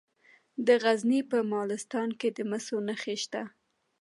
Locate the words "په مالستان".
1.31-2.09